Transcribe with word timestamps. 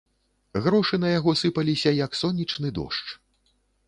Грошы 0.67 0.97
на 1.03 1.11
яго 1.11 1.33
сыпаліся, 1.41 1.93
як 2.05 2.17
сонечны 2.21 2.73
дождж. 2.79 3.07